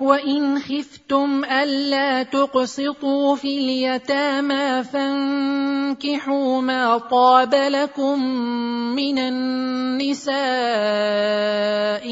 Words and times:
وان 0.00 0.58
خفتم 0.58 1.44
الا 1.44 2.22
تقسطوا 2.22 3.36
في 3.36 3.58
اليتامى 3.58 4.84
فانكحوا 4.84 6.60
ما 6.60 6.98
طاب 6.98 7.54
لكم 7.54 8.22
من 8.92 9.18
النساء 9.18 10.36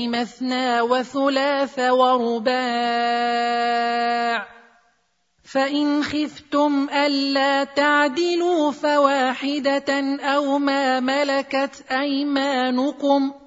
مثنى 0.08 0.80
وثلاث 0.80 1.78
ورباع 1.78 2.54
فان 5.44 6.02
خفتم 6.02 6.88
الا 6.90 7.64
تعدلوا 7.64 8.70
فواحده 8.72 10.18
أو 10.20 10.58
ما 10.58 11.00
ملكت 11.00 11.84
ايمانكم 11.90 13.43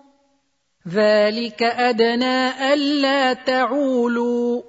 ذلك 0.87 1.63
ادنى 1.63 2.73
الا 2.73 3.33
تعولوا 3.33 4.61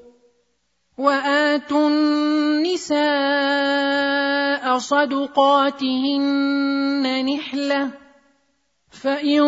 واتوا 0.98 1.88
النساء 1.88 2.98
صدقاتهن 4.78 6.24
نحله 7.26 7.90
فان 8.90 9.40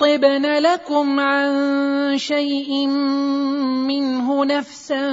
طبن 0.00 0.46
لكم 0.46 1.20
عن 1.20 2.18
شيء 2.18 2.86
منه 3.86 4.44
نفسا 4.44 5.04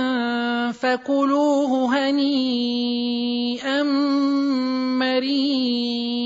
فكلوه 0.71 1.97
هنيئا 1.97 3.83
مريئا 5.03 6.25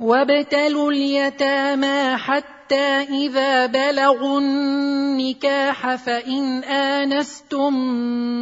وابتلوا 0.00 0.90
اليتامى 0.90 2.16
حتى 2.16 3.02
إذا 3.02 3.66
بلغوا 3.66 4.40
النكاح 4.40 5.94
فإن 5.94 6.64
آنستم 6.64 7.74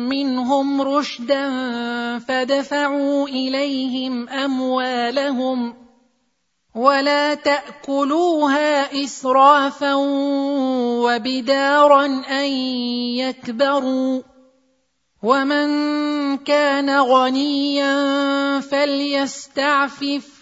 منهم 0.09 0.83
رشدا 0.83 1.49
فدفعوا 2.19 3.29
إليهم 3.29 4.29
أموالهم 4.29 5.75
ولا 6.75 7.35
تأكلوها 7.35 9.05
إسرافا 9.05 9.95
وبدارا 11.05 12.07
أن 12.31 12.51
يكبروا 13.21 14.23
ومن 15.23 15.69
كان 16.37 16.91
غنيا 17.01 17.95
فليستعفف 18.61 20.42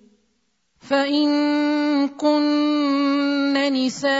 فان 0.91 2.07
كن 2.07 3.53
نساء 3.73 4.11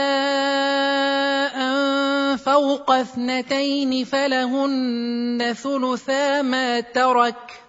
فوق 2.35 2.91
اثنتين 2.91 4.05
فلهن 4.05 5.55
ثلثا 5.63 6.41
ما 6.41 6.79
ترك 6.79 7.63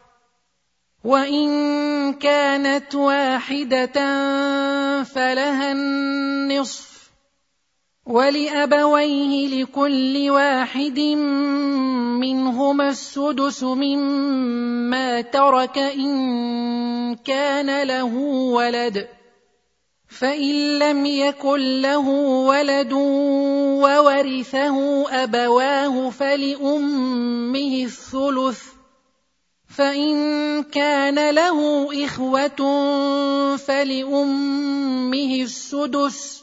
وان 1.05 2.13
كانت 2.13 2.95
واحدة 2.95 3.93
فلها 5.05 5.73
النصف 5.73 7.11
ولابويه 8.07 9.63
لكل 9.63 10.31
واحد 10.31 10.99
منهما 12.73 12.89
السدس 12.89 13.63
مما 13.63 15.21
ترك 15.21 15.79
إن 15.79 17.17
كان 17.17 17.83
له 17.83 18.15
ولد 18.55 19.09
فإن 20.09 20.79
لم 20.79 21.07
يكن 21.07 21.81
له 21.81 22.09
ولد 22.49 22.93
وورثه 23.83 24.77
أبواه 25.23 26.11
فلأمه 26.11 27.85
الثلث 27.85 28.63
فإن 29.69 30.15
كان 30.63 31.31
له 31.31 31.89
إخوة 32.05 32.61
فلأمه 33.57 35.43
السدس. 35.43 36.42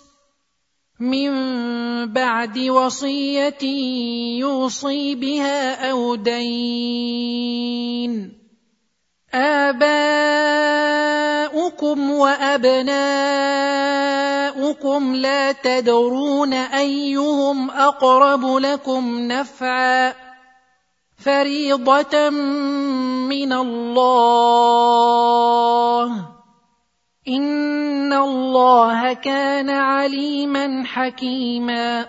من 0.99 1.31
بعد 2.13 2.59
وصية 2.59 3.63
يوصي 4.39 5.15
بها 5.15 5.91
أو 5.91 6.15
دين. 6.15 7.59
آباؤكم 9.33 9.79
وأبناؤكم 12.11 12.75
لا 15.15 15.51
تدرون 15.51 16.53
أيهم 16.53 17.71
أقرب 17.71 18.45
لكم 18.45 19.19
نفعا. 19.19 20.13
فريضة 21.17 22.29
من 23.29 23.53
الله. 23.53 24.49
ان 27.27 28.13
الله 28.13 29.13
كان 29.13 29.69
عليما 29.69 30.83
حكيما 30.85 32.05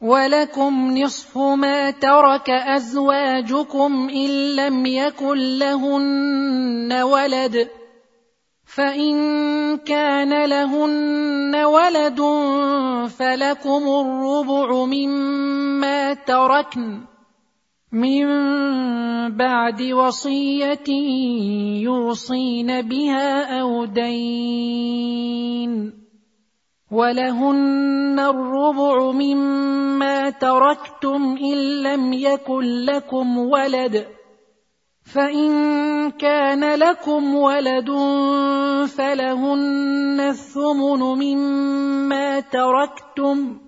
ولكم 0.00 0.98
نصف 0.98 1.38
ما 1.38 1.90
ترك 1.90 2.50
ازواجكم 2.50 4.08
ان 4.08 4.56
لم 4.56 4.86
يكن 4.86 5.58
لهن 5.58 6.92
ولد 6.92 7.68
فان 8.66 9.16
كان 9.78 10.44
لهن 10.44 11.56
ولد 11.56 12.20
فلكم 13.18 13.82
الربع 13.82 14.84
مما 14.84 16.14
تركن 16.14 17.00
من 17.92 18.26
بعد 19.36 19.82
وصية 19.82 20.88
يوصين 21.82 22.82
بها 22.82 23.60
أو 23.60 23.84
دين 23.84 25.38
ولهن 26.90 28.18
الربع 28.18 29.10
مما 29.10 30.30
تركتم 30.30 31.36
إن 31.42 31.82
لم 31.82 32.12
يكن 32.12 32.62
لكم 32.84 33.38
ولد 33.38 34.06
فإن 35.14 35.50
كان 36.10 36.74
لكم 36.74 37.34
ولد 37.34 37.90
فلهن 38.96 40.20
الثمن 40.20 41.00
مما 41.00 42.40
تركتم 42.40 43.67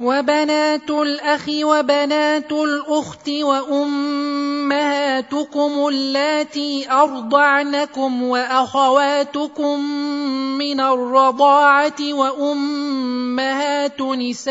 وبنات 0.00 0.90
الأخ 0.90 1.48
وبنات 1.62 2.52
الأخت 2.52 3.28
وأمهاتكم 3.28 4.68
اللاتي 5.88 6.90
أرضعنكم 6.90 8.22
وأخواتكم 8.22 9.80
من 10.58 10.80
الرضاعة 10.80 12.00
وأمهات 12.12 14.00
نسائكم 14.00 14.50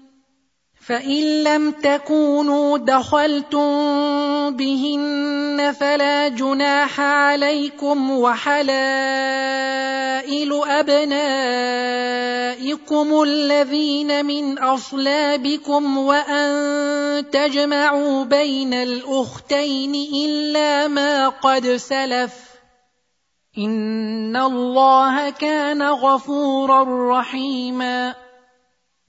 فان 0.91 1.43
لم 1.43 1.71
تكونوا 1.71 2.77
دخلتم 2.77 3.69
بهن 4.55 5.75
فلا 5.79 6.27
جناح 6.27 6.99
عليكم 6.99 8.11
وحلائل 8.11 8.71
ابنائكم 10.67 11.21
الذين 13.21 14.25
من 14.25 14.59
اصلابكم 14.59 15.97
وان 15.97 17.29
تجمعوا 17.31 18.23
بين 18.23 18.73
الاختين 18.73 19.95
الا 19.95 20.87
ما 20.87 21.29
قد 21.29 21.67
سلف 21.67 22.33
ان 23.57 24.35
الله 24.35 25.29
كان 25.29 25.81
غفورا 25.81 26.83
رحيما 27.19 28.30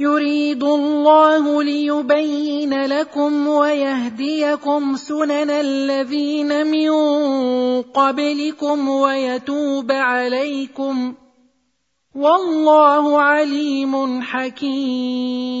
يريد 0.00 0.62
الله 0.62 1.62
ليبين 1.62 2.86
لكم 2.86 3.48
ويهديكم 3.48 4.96
سنن 4.96 5.50
الذين 5.50 6.66
من 6.66 6.90
قبلكم 7.82 8.88
ويتوب 8.88 9.92
عليكم 9.92 11.14
والله 12.14 13.20
عليم 13.20 14.22
حكيم 14.22 15.60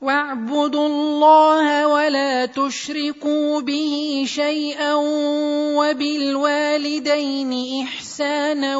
واعبدوا 0.00 0.86
الله 0.86 1.86
ولا 1.86 2.46
تشركوا 2.46 3.60
به 3.60 4.24
شيئا 4.26 4.94
وبالوالدين 5.74 7.52
إحسانا 7.82 8.76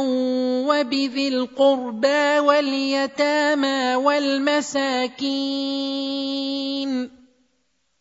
وبذي 0.68 1.28
القربى 1.28 2.38
واليتامى 2.38 3.94
والمساكين 3.94 5.28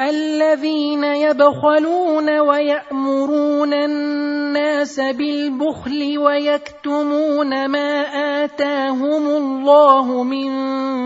الذين 0.00 1.04
يبخلون 1.04 2.38
ويأمرون 2.38 3.72
الناس 3.74 5.00
بالبخل 5.00 6.18
ويكتمون 6.18 7.66
ما 7.68 8.00
آتاهم 8.44 9.26
الله 9.26 10.22
من 10.22 10.50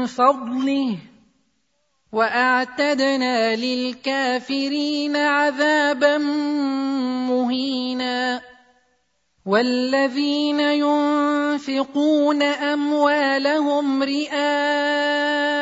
فضله 0.07 0.97
وأعتدنا 2.13 3.57
للكافرين 3.57 5.17
عذابا 5.17 6.19
مهينا 7.29 8.41
والذين 9.47 10.61
ينفقون 10.61 12.43
أموالهم 12.43 14.03
رئاء 14.03 15.55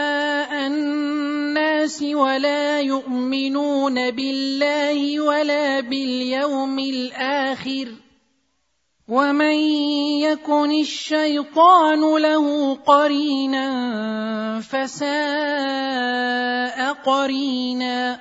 الناس 1.82 2.02
ولا 2.02 2.80
يؤمنون 2.80 4.10
بالله 4.10 5.20
ولا 5.20 5.80
باليوم 5.80 6.78
الآخر 6.78 7.88
ومن 9.08 9.56
يكن 10.22 10.70
الشيطان 10.80 12.00
له 12.22 12.74
قرينا 12.74 13.66
فساء 14.60 15.02
قرينا 16.92 18.20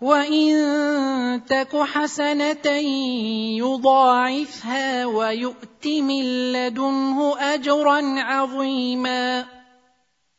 وان 0.00 1.44
تك 1.48 1.76
حسنه 1.76 2.66
يضاعفها 3.56 5.06
ويؤت 5.06 5.86
من 5.86 6.52
لدنه 6.52 7.38
اجرا 7.38 8.00
عظيما 8.20 9.44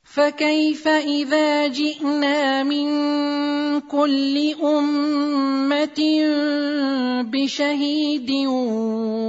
فكيف 0.04 0.88
اذا 0.88 1.68
جئنا 1.68 2.64
من 2.64 2.88
كل 3.82 4.56
امه 4.64 6.00
بشهيد 7.22 8.32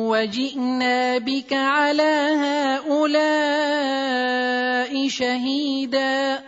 وجئنا 0.09 1.19
بك 1.19 1.53
على 1.53 2.31
هؤلاء 2.88 3.49
شهيدا 5.09 6.48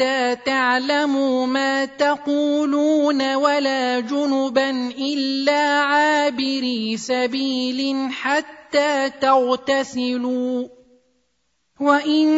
حتى 0.00 0.36
تعلموا 0.36 1.46
ما 1.46 1.84
تقولون 1.84 3.34
ولا 3.34 4.00
جنبا 4.00 4.70
إلا 4.98 5.80
عابري 5.80 6.96
سبيل 6.96 8.08
حتى 8.12 9.10
تغتسلوا. 9.20 10.64
وإن 11.80 12.28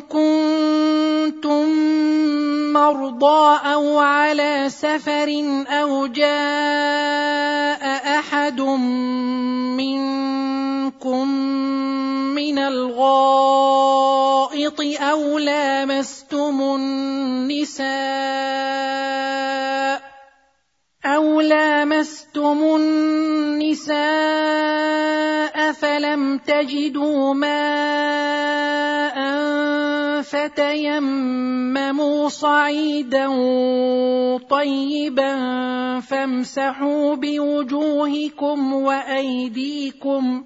كنتم 0.00 1.68
مرضى 2.72 3.58
أو 3.72 3.98
على 3.98 4.64
سفر 4.68 5.28
أو 5.68 6.06
جاء 6.06 7.84
أحد 8.18 8.60
منكم 9.76 11.28
من 12.38 12.58
الغائط 12.58 14.00
أو 15.00 15.38
لامستم 15.38 16.60
النساء 16.60 17.88
أو 21.04 21.40
لامستم 21.40 22.76
النساء 22.76 23.98
فلم 25.72 26.38
تجدوا 26.38 27.34
ماء 27.34 29.18
فتيمموا 30.22 32.28
صعيدا 32.28 33.26
طيبا 34.50 35.30
فامسحوا 36.00 37.14
بوجوهكم 37.14 38.72
وأيديكم 38.72 40.44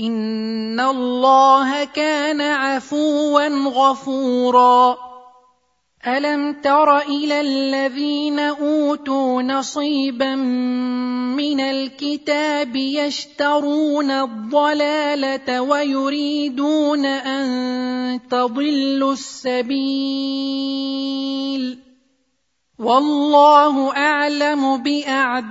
ان 0.00 0.80
الله 0.80 1.84
كان 1.84 2.40
عفوا 2.40 3.48
غفورا. 3.48 4.96
الم 6.06 6.52
تر 6.52 6.98
إلى 6.98 7.40
الذين 7.40 8.38
اوتوا 8.38 9.42
نصيبا 9.42 10.34
من 11.36 11.60
الكتاب 11.60 12.76
يشترون 12.76 14.10
الضلاله 14.10 15.60
ويريدون 15.60 17.06
ان 17.06 18.20
تضلوا 18.30 19.12
السبيل. 19.12 20.30
والله 22.78 23.96
اعلم 23.96 24.76
باعدائكم 24.76 25.50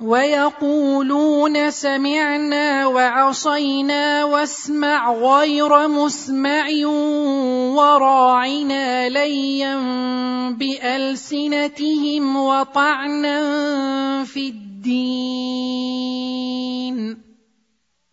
ويقولون 0.00 1.70
سمعنا 1.70 2.86
وعصينا 2.86 4.24
واسمع 4.24 5.12
غير 5.12 5.88
مسمع 5.88 6.66
وراعنا 7.78 9.08
ليا 9.08 9.76
بألسنتهم 10.50 12.36
وطعنا 12.36 13.38
في 14.24 14.48
الدين. 14.48 15.54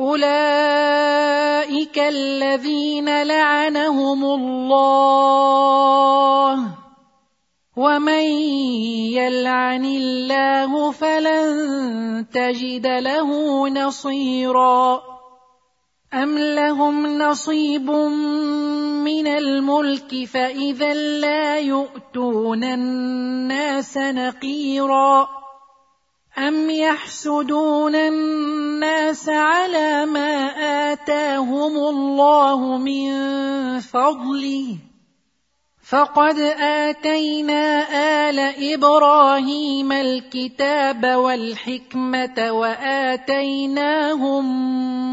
اولئك 0.00 1.98
الذين 1.98 3.22
لعنهم 3.22 4.24
الله 4.24 5.60
ومن 7.76 8.24
يلعن 9.12 9.84
الله 9.84 10.90
فلن 10.90 12.26
تجد 12.32 12.86
له 12.86 13.28
نصيرا 13.68 15.02
ام 16.14 16.38
لهم 16.38 17.18
نصيب 17.18 17.90
من 19.04 19.26
الملك 19.26 20.24
فاذا 20.24 20.94
لا 20.94 21.58
يؤتون 21.58 22.64
الناس 22.64 23.96
نقيرا 23.96 25.28
أم 26.48 26.70
يحسدون 26.70 27.94
الناس 27.94 29.28
على 29.28 30.06
ما 30.06 30.46
آتاهم 30.92 31.76
الله 31.76 32.78
من 32.78 33.10
فضله 33.80 34.76
فقد 35.90 36.38
آتينا 36.60 37.82
آل 38.28 38.38
إبراهيم 38.74 39.92
الكتاب 39.92 41.06
والحكمة 41.06 42.52
وآتيناهم 42.52 44.44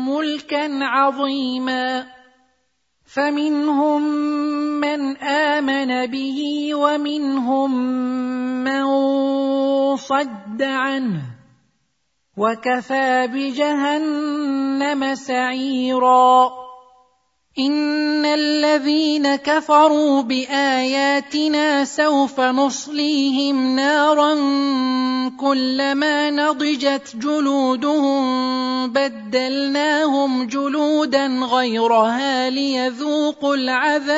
ملكا 0.09 0.69
عظيما 0.81 2.07
فمنهم 3.05 4.01
من 4.79 5.17
آمن 5.17 6.05
به 6.05 6.69
ومنهم 6.75 7.71
من 8.63 8.85
صد 9.97 10.46
عنه 10.61 11.21
وكفى 12.37 13.27
بجهنم 13.33 15.15
سعيرا. 15.15 16.51
إن 17.59 18.25
الذين 18.25 19.35
كفروا 19.35 20.21
بآياتنا 20.21 21.85
سوف 21.85 22.39
نصليهم 22.39 23.75
نارا 23.75 24.35
كلما 25.39 26.29
نضجت 26.29 27.15
جلودهم 27.15 28.23
بدلناهم 28.91 30.47
جلودا 30.47 31.27
غيرها 31.27 32.49
ليذوقوا 32.49 33.55
العذاب. 33.55 34.17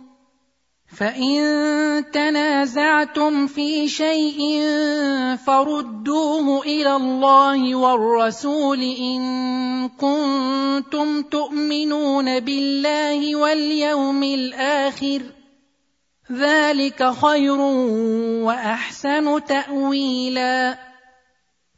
فان 0.97 2.11
تنازعتم 2.13 3.47
في 3.47 3.87
شيء 3.87 4.61
فردوه 5.45 6.61
إلى 6.61 6.95
الله 6.95 7.75
والرسول 7.75 8.81
ان 8.81 9.89
كنتم 9.89 11.21
تؤمنون 11.21 12.39
بالله 12.39 13.35
واليوم 13.35 14.23
الآخر 14.23 15.21
ذلك 16.31 17.11
خير 17.11 17.59
واحسن 18.45 19.43
تاويلا 19.43 20.90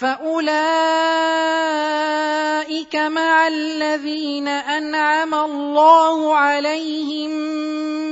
فاولئك 0.00 0.56
مع 2.96 3.48
الذين 3.48 4.48
انعم 4.48 5.34
الله 5.34 6.36
عليهم 6.36 7.30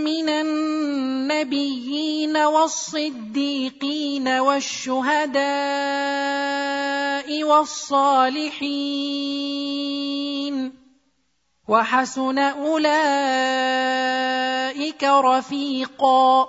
من 0.04 0.28
النبيين 0.28 2.36
والصديقين 2.36 4.28
والشهداء 4.28 5.38
والصالحين 7.44 8.58
وحسن 11.68 12.38
اولئك 12.38 12.94
رفيقا 15.04 16.48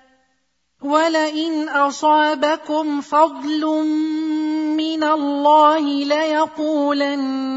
ولئن 0.81 1.69
اصابكم 1.69 3.01
فضل 3.01 3.65
من 4.77 5.03
الله 5.03 5.79
ليقولن 6.05 7.51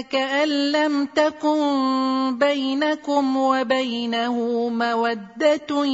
كأن 0.00 0.48
لم 0.48 1.06
تكن 1.06 2.38
بينكم 2.38 3.36
وبينه 3.36 4.68
مودة 4.68 5.84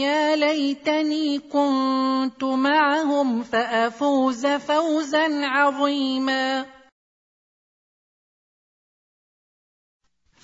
يا 0.00 0.36
ليتني 0.36 1.38
كنت 1.38 2.44
معهم 2.44 3.42
فأفوز 3.42 4.46
فوزا 4.46 5.46
عظيما 5.46 6.75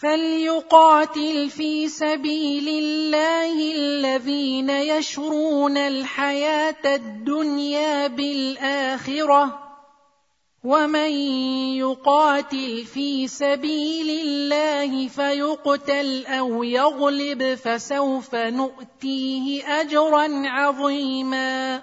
فليقاتل 0.03 1.50
في 1.50 1.88
سبيل 1.88 2.68
الله 2.68 3.74
الذين 3.74 4.70
يشرون 4.70 5.76
الحياة 5.76 6.84
الدنيا 6.84 8.07
بالاخره 8.07 9.59
ومن 10.64 11.11
يقاتل 11.78 12.84
في 12.84 13.28
سبيل 13.28 14.11
الله 14.11 15.09
فيقتل 15.09 16.26
أو 16.26 16.62
يغلب 16.62 17.55
فسوف 17.55 18.34
نؤتيه 18.34 19.80
اجرا 19.80 20.28
عظيما 20.46 21.82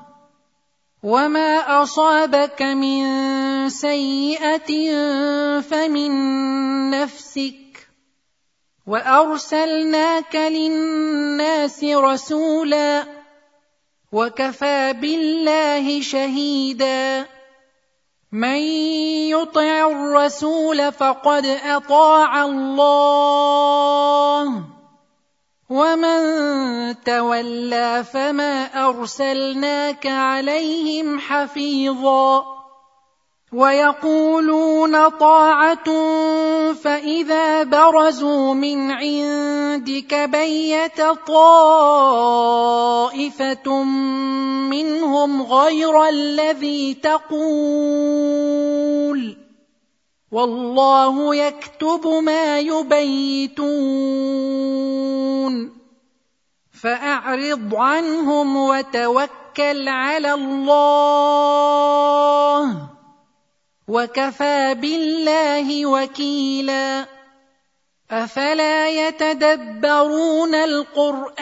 وما 1.03 1.83
اصابك 1.83 2.61
من 2.61 3.01
سيئه 3.69 4.71
فمن 5.61 6.11
نفسك 6.89 7.87
وارسلناك 8.87 10.35
للناس 10.35 11.83
رسولا 11.83 13.03
وكفى 14.11 14.93
بالله 14.93 16.01
شهيدا 16.01 17.25
من 18.31 18.61
يطع 19.33 19.91
الرسول 19.91 20.91
فقد 20.91 21.45
اطاع 21.45 22.45
الله 22.45 24.63
ومن 25.71 26.19
تولى 27.05 28.03
فما 28.13 28.65
ارسلناك 28.89 30.07
عليهم 30.07 31.19
حفيظا 31.19 32.43
ويقولون 33.53 35.09
طاعه 35.09 35.83
فاذا 36.73 37.63
برزوا 37.63 38.53
من 38.53 38.91
عندك 38.91 40.13
بيت 40.13 41.01
طائفه 41.27 42.23
منهم 44.71 45.41
غير 45.41 46.09
الذي 46.09 46.93
تقول 46.93 48.11
والله 50.31 51.35
يكتب 51.35 52.07
ما 52.07 52.59
يبيتون. 52.59 53.71
فأعرض 56.81 57.75
عنهم 57.75 58.57
وتوكل 58.57 59.87
على 59.87 60.33
الله. 60.33 61.31
وكفى 63.87 64.73
بالله 64.73 65.85
وكيلا. 65.85 67.05
أفلا 68.11 68.89
يتدبرون 68.89 70.55
القرآن؟ 70.55 71.41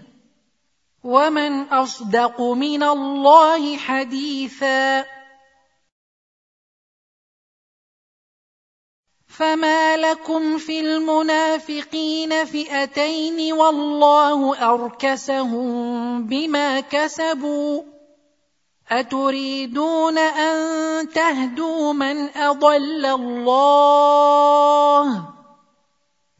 ومن 1.03 1.61
اصدق 1.61 2.41
من 2.41 2.83
الله 2.83 3.77
حديثا 3.77 5.05
فما 9.27 9.97
لكم 9.97 10.57
في 10.57 10.79
المنافقين 10.79 12.45
فئتين 12.45 13.53
والله 13.53 14.71
اركسهم 14.73 16.23
بما 16.27 16.79
كسبوا 16.79 17.81
اتريدون 18.91 20.17
ان 20.17 21.09
تهدوا 21.09 21.93
من 21.93 22.37
اضل 22.37 23.05
الله 23.05 24.21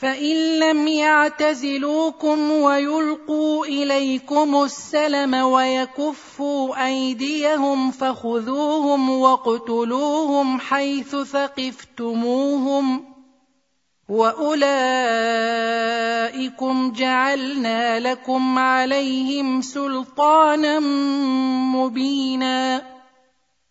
فان 0.00 0.58
لم 0.58 0.88
يعتزلوكم 0.88 2.50
ويلقوا 2.50 3.66
اليكم 3.66 4.62
السلم 4.64 5.34
ويكفوا 5.34 6.86
ايديهم 6.86 7.90
فخذوهم 7.90 9.10
واقتلوهم 9.10 10.60
حيث 10.60 11.16
ثقفتموهم 11.16 13.04
واولئكم 14.08 14.52
جعلنا 16.92 18.00
لكم 18.00 18.58
عليهم 18.58 19.62
سلطانا 19.62 20.80
مبينا 21.74 22.82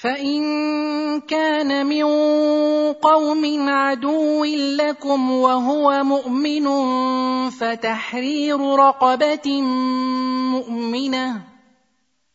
فإن 0.00 1.20
كان 1.20 1.86
من 1.86 2.04
قوم 2.92 3.68
عدو 3.68 4.44
لكم 4.44 5.30
وهو 5.30 6.04
مؤمن 6.04 6.66
فتحرير 7.50 8.60
رقبة 8.60 9.62
مؤمنة 10.52 11.55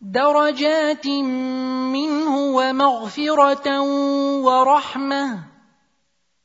درجات 0.00 1.06
منه 1.92 2.36
ومغفرة 2.36 3.80
ورحمة. 4.42 5.38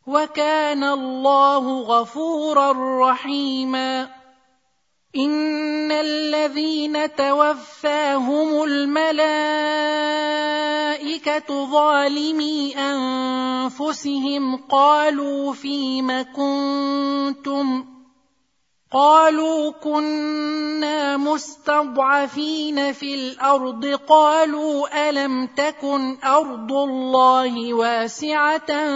وكان 0.07 0.83
الله 0.83 1.81
غفورا 1.81 2.73
رحيما. 3.11 4.21
إن 5.15 5.91
الذين 5.91 7.15
توفاهم 7.15 8.63
الملائكة 8.63 9.21
ظالمي 11.71 12.75
أنفسهم 12.77 14.57
قالوا 14.57 15.53
فيم 15.53 16.21
كنتم؟ 16.21 18.00
قالوا 18.91 19.71
كنا 19.71 21.17
مستضعفين 21.17 22.93
في 22.93 23.15
الأرض. 23.15 23.85
قالوا 23.85 25.09
ألم 25.09 25.47
تكن 25.47 26.17
أرض 26.23 26.71
الله 26.71 27.73
واسعة 27.73 28.87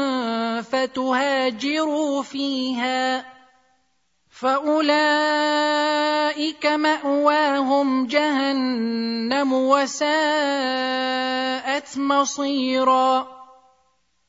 فتهاجروا 0.62 2.24
فيها؟ 2.24 3.26
فأولئك 4.42 4.96
مأواهم 6.66 8.08
جهنم 8.08 9.54
وساءت 9.54 10.06
مصيرا. 11.98 13.35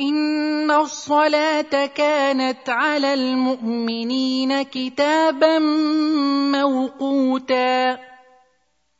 ان 0.00 0.70
الصلاه 0.70 1.86
كانت 1.86 2.68
على 2.68 3.14
المؤمنين 3.14 4.62
كتابا 4.62 5.58
موقوتا 6.50 7.98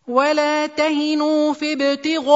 ولا 0.09 0.66
تهنوا 0.66 1.53
في 1.53 1.72
ابتغاء 1.72 2.34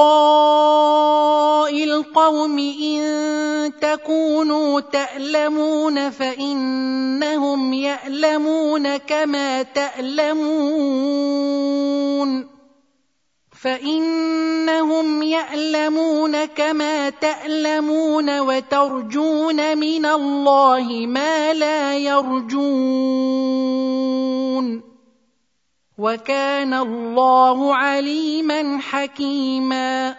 القوم 1.83 2.59
ان 2.59 3.71
تكونوا 3.81 4.79
تالمون 4.81 6.09
فانهم 6.09 7.73
يالمون 7.73 8.97
كما 8.97 9.61
تالمون 9.63 10.99
فإنهم 13.61 15.23
يعلمون 15.23 16.45
كما 16.45 17.09
تألمون 17.09 18.39
وترجون 18.39 19.77
من 19.77 20.05
الله 20.05 21.05
ما 21.07 21.53
لا 21.53 21.97
يرجون 21.97 23.19
وكان 25.97 26.73
الله 26.73 27.75
عليما 27.75 28.79
حكيما 28.81 30.15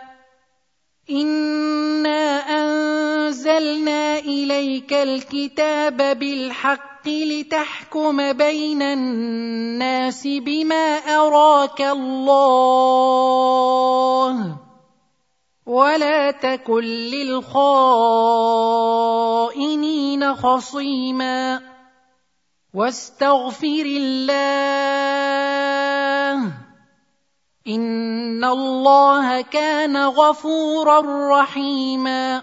إنا 1.10 2.40
أنزلنا 2.60 4.18
إليك 4.18 4.92
الكتاب 4.92 6.18
بالحق 6.18 6.89
لتحكم 7.06 8.32
بين 8.32 8.82
الناس 8.82 10.26
بما 10.26 10.96
أراك 10.96 11.80
الله 11.80 12.80
ولا 15.66 16.30
تكن 16.30 16.84
للخائنين 16.84 17.94
خصيما 20.34 21.60
واستغفر 22.74 23.84
الله 23.86 25.20
إن 27.68 28.44
الله 28.44 29.40
كان 29.40 29.96
غفورا 29.96 31.00
رحيما 31.40 32.42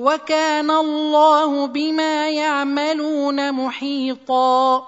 وكان 0.00 0.70
الله 0.70 1.66
بما 1.66 2.30
يعملون 2.30 3.52
محيطا. 3.52 4.86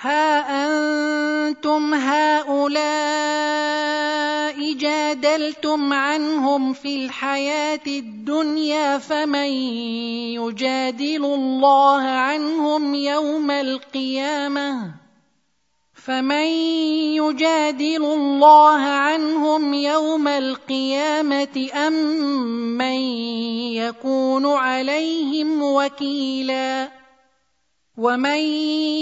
ها 0.00 0.66
أنتم 0.66 1.94
هؤلاء 1.94 2.80
جادلتم 4.74 5.92
عنهم 5.92 6.72
في 6.72 7.04
الحياة 7.04 7.86
الدنيا 7.86 8.98
فمن 8.98 9.50
يجادل 10.34 11.24
الله 11.24 12.02
عنهم 12.02 12.94
يوم 12.94 13.50
القيامة؟ 13.50 14.94
فمن 16.10 16.46
يجادل 17.22 18.04
الله 18.04 18.80
عنهم 18.80 19.74
يوم 19.74 20.28
القيامة 20.28 21.68
أم 21.86 21.92
من 22.78 22.98
يكون 23.78 24.46
عليهم 24.46 25.62
وكيلا 25.62 26.88
ومن 27.98 28.42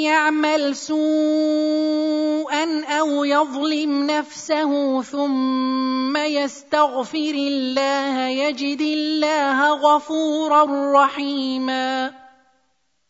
يعمل 0.04 0.76
سوءا 0.76 2.84
أو 2.84 3.24
يظلم 3.24 4.06
نفسه 4.06 5.02
ثم 5.02 6.16
يستغفر 6.16 7.34
الله 7.34 8.28
يجد 8.28 8.80
الله 8.80 9.72
غفورا 9.72 10.64
رحيما 11.04 12.27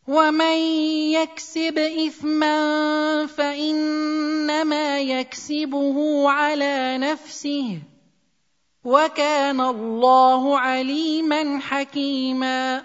ومن 0.08 0.56
يكسب 1.12 1.78
اثما 1.78 2.56
فانما 3.26 5.00
يكسبه 5.00 6.30
على 6.30 6.98
نفسه 6.98 7.78
وكان 8.84 9.60
الله 9.60 10.58
عليما 10.58 11.58
حكيما 11.60 12.84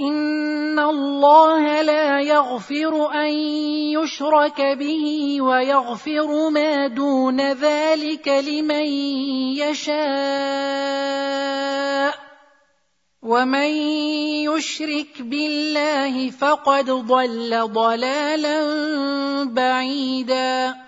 ان 0.00 0.78
الله 0.78 1.82
لا 1.82 2.20
يغفر 2.20 3.12
ان 3.12 3.32
يشرك 3.98 4.60
به 4.60 5.38
ويغفر 5.42 6.50
ما 6.50 6.86
دون 6.86 7.40
ذلك 7.52 8.28
لمن 8.28 8.86
يشاء 9.58 9.98
ومن 13.22 13.70
يشرك 14.46 15.22
بالله 15.22 16.30
فقد 16.30 16.90
ضل 16.90 17.68
ضلالا 17.72 18.64
بعيدا 19.44 20.87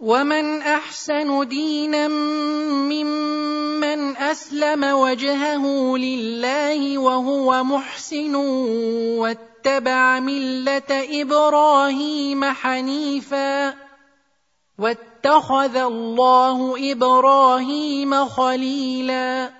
ومن 0.00 0.62
احسن 0.62 1.48
دينا 1.48 2.08
ممن 2.88 4.16
اسلم 4.16 4.84
وجهه 4.84 5.64
لله 5.96 6.98
وهو 6.98 7.64
محسن 7.64 8.34
واتبع 9.20 10.20
مله 10.20 10.90
إبراهيم 11.22 12.44
حنيفا 12.44 13.74
واتخذ 14.78 15.76
الله 15.76 16.92
إبراهيم 16.92 18.24
خليلا 18.28 19.59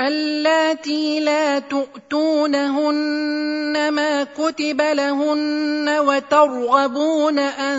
اللاتي 0.00 1.20
لا 1.20 1.58
تؤتونهن 1.58 2.96
ما 3.92 4.24
كتب 4.24 4.80
لهن 4.80 5.88
وترغبون 5.88 7.38
أن 7.38 7.78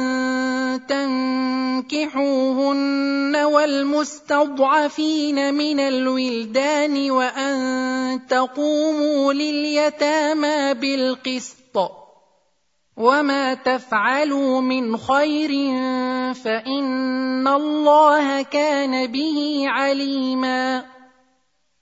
تنكحوهن 1.86 3.36
والمستضعفين 3.36 4.74
من 5.53 5.80
الولدان 5.80 7.11
وأن 7.11 7.57
تقوموا 8.30 9.34
لليتامى 9.34 10.74
بالقسط 10.74 11.78
وما 12.97 13.53
تفعلوا 13.53 14.61
من 14.61 14.97
خير 14.97 15.49
فإن 16.34 17.47
الله 17.47 18.41
كان 18.41 19.11
به 19.11 19.63
عليما 19.68 20.96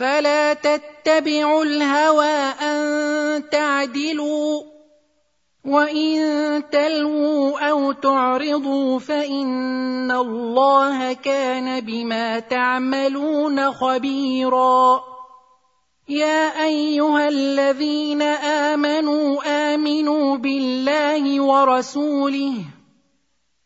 فلا 0.00 0.54
تتبعوا 0.54 1.64
الهوى 1.64 2.36
أن 2.60 3.48
تعدلوا 3.50 4.62
وإن 5.64 6.62
تلووا 6.72 7.60
أو 7.70 7.92
تعرضوا 7.92 8.98
فإن 8.98 10.10
الله 10.10 11.12
كان 11.12 11.80
بما 11.80 12.38
تعملون 12.38 13.72
خبيرا. 13.72 15.00
يا 16.08 16.64
أيها 16.64 17.28
الذين 17.28 18.22
آمنوا 18.72 19.40
آمنوا 19.46 20.36
بالله 20.36 21.40
ورسوله 21.40 22.54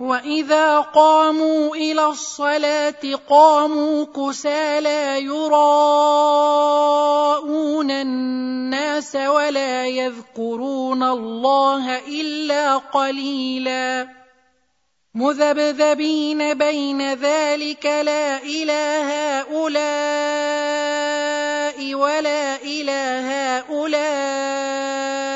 واذا 0.00 0.80
قاموا 0.80 1.76
إلى 1.76 2.06
الصلاه 2.06 3.14
قاموا 3.28 4.04
كسالى 4.04 5.24
يراءون 5.24 5.90
الناس 7.90 9.16
ولا 9.16 9.86
يذكرون 9.86 11.02
الله 11.02 11.98
الا 11.98 12.76
قليلا 12.76 14.08
مذبذبين 15.14 16.54
بين 16.54 17.14
ذلك 17.14 17.86
لا 17.86 18.42
إلى 18.42 18.98
هؤلاء 19.12 19.76
ولا 21.94 22.56
إلى 22.56 23.00
هؤلاء 23.32 25.35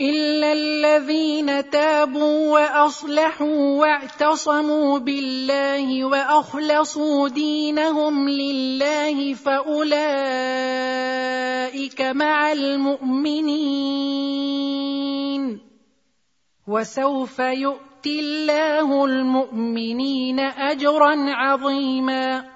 الا 0.00 0.52
الذين 0.52 1.70
تابوا 1.70 2.52
واصلحوا 2.52 3.80
واعتصموا 3.80 4.98
بالله 4.98 6.04
واخلصوا 6.04 7.28
دينهم 7.28 8.28
لله 8.28 9.34
فاولئك 9.34 10.00
مع 12.00 12.52
المؤمنين 12.52 13.56
وسوف 16.68 17.38
يؤتي 17.38 18.20
الله 18.20 19.04
المؤمنين 19.04 20.40
اجرا 20.40 21.14
عظيما 21.16 22.55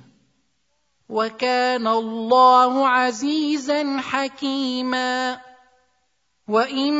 وكان 1.11 1.87
الله 1.87 2.87
عزيزا 2.87 3.97
حكيما. 3.99 5.37
وإن 6.49 6.93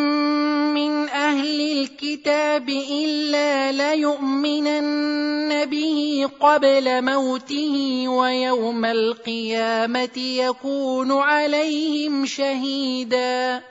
من 0.73 1.09
أهل 1.09 1.61
الكتاب 1.79 2.69
إلا 2.69 3.71
ليؤمنن 3.71 5.65
به 5.65 6.29
قبل 6.39 7.01
موته 7.05 8.05
ويوم 8.07 8.85
القيامة 8.85 10.17
يكون 10.17 11.11
عليهم 11.11 12.25
شهيدا. 12.25 13.70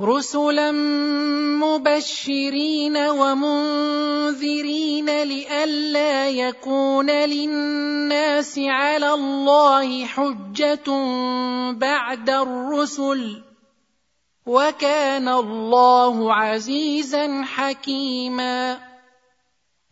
رسلا 0.00 0.72
مبشرين 1.62 2.96
ومنذرين 2.96 4.42
لئلا 5.22 6.28
يكون 6.28 7.10
للناس 7.10 8.58
على 8.58 9.14
الله 9.14 10.04
حجة 10.06 10.84
بعد 11.72 12.30
الرسل 12.30 13.42
وكان 14.46 15.28
الله 15.28 16.34
عزيزا 16.34 17.42
حكيما 17.42 18.93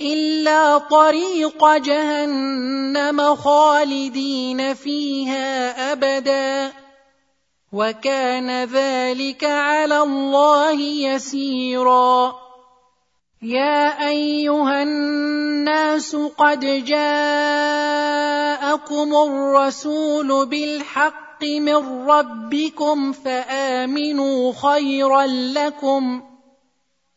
إلا 0.00 0.78
طريق 0.78 1.76
جهنم 1.76 3.34
خالدين 3.34 4.74
فيها 4.74 5.92
أبدا. 5.92 6.72
وكان 7.72 8.64
ذلك 8.64 9.44
على 9.44 10.02
الله 10.02 10.80
يسيرا. 10.80 12.46
يا 13.42 14.08
أيها 14.08 14.82
الناس 14.82 16.16
قد 16.16 16.60
جاءكم 16.84 18.06
الرسول 19.14 20.46
بالحق 20.46 21.44
من 21.44 22.08
ربكم 22.08 23.12
فآمنوا 23.12 24.52
خيرا 24.52 25.26
لكم 25.26 26.22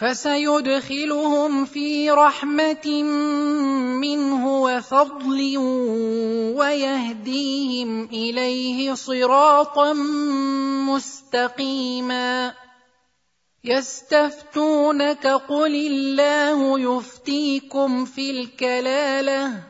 فسيدخلهم 0.00 1.64
في 1.64 2.10
رحمة 2.10 3.02
منه 4.00 4.62
وفضل 4.62 5.58
ويهديهم 6.56 8.04
إليه 8.04 8.94
صراطا 8.94 9.92
مستقيما. 10.88 12.54
يستفتونك 13.64 15.26
قل 15.26 15.74
الله 15.74 16.80
يفتيكم 16.80 18.04
في 18.04 18.30
الكلالة. 18.30 19.69